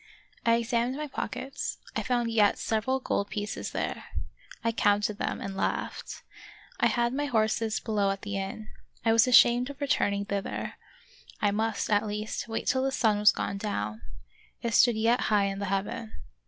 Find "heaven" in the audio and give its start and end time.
15.65-16.13